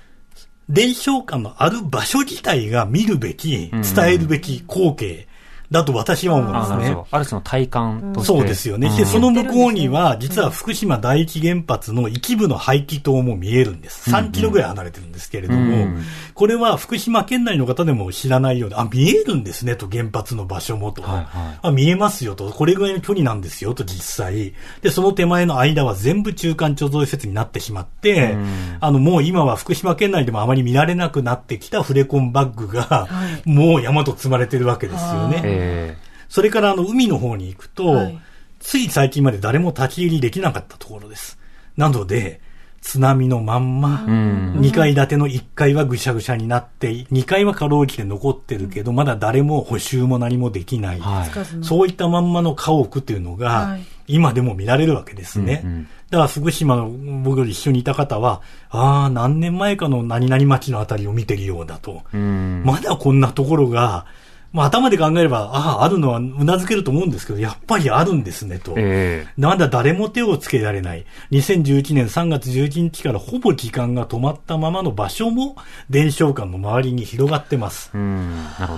[0.69, 3.83] 伝承館のある場所自体が見るべき、ん。
[3.83, 5.27] 伝えるべき光景
[5.73, 6.97] だと私は思うんあですね。
[7.11, 8.27] ある種の体感として。
[8.27, 8.89] そうですよね。
[8.97, 14.11] で、んその向こうには、実は福島第一原発の一部の排気塔も見えるんです。
[14.11, 16.03] 3キロぐらい離れてるんですけれども、うん
[16.35, 21.03] これは福島県内の方でも知らないようで、あ、見えるんですねと、原発の場所もと。
[21.03, 24.55] はいはいあ、見えますよと、これぐらいの距離なんですよと、実際。
[24.81, 33.09] で、その手前の間は全部中間貯蔵施設になってしまって、うんあの、もう今は福島県内でもあまり見られなくなってきたフレコンバッグが、
[33.45, 35.43] もう山と積まれてるわけですよね。
[35.63, 35.97] え
[36.29, 38.19] それからあの海の方に行くと、はい
[38.63, 41.39] つい最近まで誰も立ち入りできなかったところです。
[41.77, 42.41] なので、
[42.81, 51.01] 津波のまんま、うん2階建ての1階はぐしゃぐしゃになって、2階はかろうじて残ってるけど、まだ誰も補修も何もできない。
[51.01, 55.61] はいそういったまんまの家屋っていうのがはい、今でも見られるわけですね。
[55.65, 56.91] うんうんだから福島の
[57.23, 62.03] 僕より一緒にいた方は、ああ、何年前かの何々町のあたりを見てるようだと。
[62.13, 64.05] うんまだこんなところが、
[64.53, 68.75] まあ頭で考えれば、ああ、あるのはうなずけると思うんですけど、やっぱりあるんですねと。
[68.77, 71.07] ええまだ誰も手をつけられない。
[71.31, 75.57] 2011年3月11日からほぼ時間が止まったままの場所も、
[75.91, 77.91] 伝承館の周りに広がってます。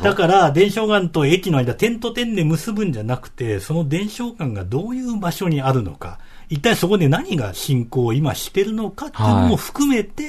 [0.02, 6.18] だから、伝承館と駅の間、点と点で結ぶんじゃなくて、その伝承館がどういう場所にあるのか、
[6.54, 10.28] 一体そこで何が進行を今してるのかっていうのも含めて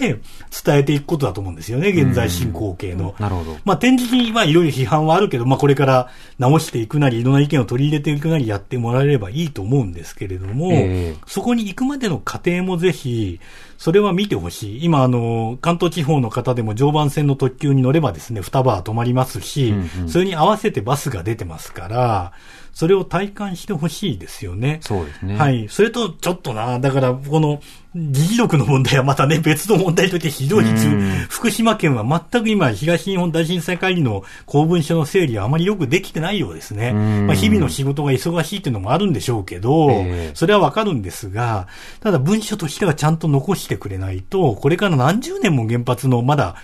[0.64, 3.14] 伝えていくことだと思うんですよね、現在進行形の。
[3.20, 3.58] なるほど。
[3.64, 6.10] まあ、展示にはいろいろ批判はあるけど、まあ、これから
[6.40, 13.40] 直していくなり、いろんな意見を取り入れていくなりやってもらえればいいと思うんですけれども、ええそこに行くまでの過程もぜひ、
[13.78, 14.86] それは見てほしい。
[14.86, 22.34] 今、あの、関東地方の方でも常磐線の特急に乗ればですね、双葉は止まりますし、うんうんそれに合わせてバスが出てますから、
[22.76, 24.80] それを体感してほしいですよね。
[24.82, 25.38] そうですね。
[25.38, 25.68] はい。
[25.70, 27.62] それと、ちょっとな、だから、この、
[27.96, 30.70] 議事録の問題はまたね、別の問題として非常に
[31.30, 36.90] 福島県は全く今、東日本大震災会議の公文書の整理はあまりよくできてないようですね。
[36.90, 37.28] うん。
[37.28, 40.32] まあ、日々の仕事が忙しいっていうのもあるんでしょうけど、ええ。
[40.34, 41.68] それはわかるんですが、
[42.02, 46.56] ただ文書としてはちゃんと残してくれないと、これから何十年も原発のまだ、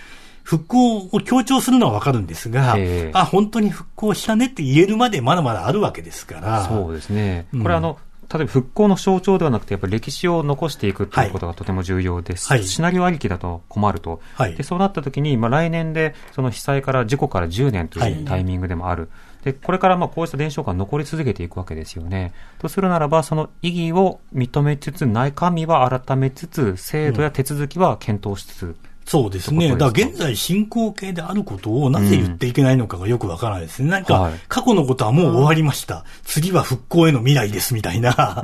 [0.42, 3.10] 復興を強調するのはわかるんですが、ええ。
[3.14, 6.64] あ、本当に復興したねって言えるまでまだまだあるわけですから。
[6.64, 7.46] そうですね。
[7.54, 7.62] うん。
[7.62, 7.96] これあの、
[8.32, 12.48] 例えば復興の象徴ではなくて、やっぱり歴史を残していくということがとても重要です。
[12.48, 14.20] はいシナリオありきだと困ると。
[14.34, 19.10] はいで、そうなった時に、まあ来年で、その被災から、事故から10年とはいいうタイミングでもある。
[19.44, 22.32] で、これからまあこうした伝承が残り続けていくわけですよね。
[22.58, 29.68] とするならば、その意義を認めつつ、中身は改めつつ、制度や手続きは検討しつつ、そうですね。
[29.68, 29.78] すか？
[29.86, 33.90] だから現在進行形であることをなぜ言っていけないのかがよくわからないですね。
[33.90, 36.04] なんかはい、過去のことはもう終わりました。
[36.24, 38.42] 次は復興への未来ですみたいな。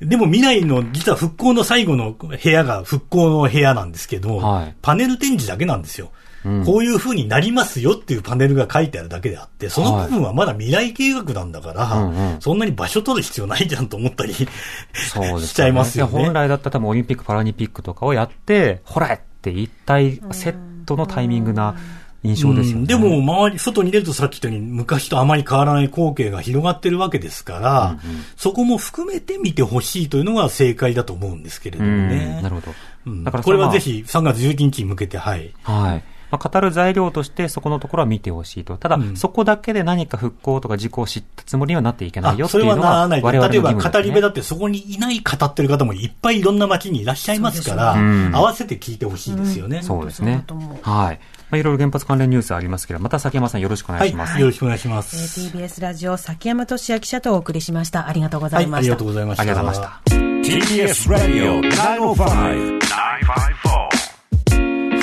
[0.00, 6.10] でも未来の、実は復興の最後の部屋が復興の部屋なんですけど、はいパネル展示だけなんですよ。
[6.44, 16.18] うんこういう風になりますよっていうパネルが書いてあるだけであって、その部分はまだ未来計画なんだから、うんうんそんなに場所取る必要ないじゃんと思ったりそうですねしちゃいますよね。
[16.18, 21.74] や本来だったら多分オリンピック・パラリンピックとかをやって、ほらって一体セットのタイミングな
[22.22, 22.80] 印象ですよね。
[22.82, 27.98] うんでも、周り、外に出るとさっき言ったように、昔とあまり変わらない光景が広がってるわけですから、
[28.36, 32.36] そこも含めて見てほしいというのが正解だと思うんですけれどもね。
[32.36, 32.74] うんなるほど。
[33.06, 35.52] うんだからこれはぜひ3月11日に向けて、はい。
[35.64, 36.04] はい。
[36.32, 38.78] まあ、語る材料としてそこのところは見てほしいと。
[38.78, 43.22] ただ、うんそこだけで何か復興とか事故を知ったつもりにはなっていけないよあそれはっていうのがならない。
[43.22, 44.02] 我々の例えば、義務です、ね。
[44.02, 47.94] 語り部だってそこにいない語ってる方もいっぱいいろんな街にいらっしゃいますから、
[48.32, 49.82] 合わせて聞いてほしいですよね。
[49.82, 50.80] そうですねそうだと思。
[50.82, 51.20] うはい。
[51.50, 54.40] まあ、いろいろ原発関連ニュースありますけど、また崎山さんよろしくお願はいいします。
[54.40, 55.40] よろしくお願いしまえーす。
[55.56, 58.08] TBS ラジオ崎山俊也記者とお送りしました。
[58.08, 58.80] ありがとうござはいい、ました。
[58.80, 59.42] ありがとうございました。
[59.42, 60.22] ありがとうございました。
[60.42, 64.01] TBS Radio 905 954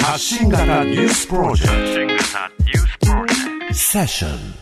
[0.02, 2.18] 発信型ニュースプロジェク
[3.70, 3.74] ト。
[3.74, 4.59] セッション